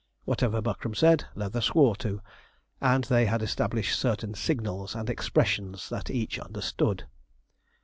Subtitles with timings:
[0.25, 2.21] Whatever Buckram said, Leather swore to,
[2.81, 7.05] and they had established certain signals and expressions that each understood.